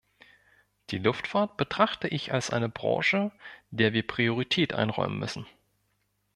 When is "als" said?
2.33-2.49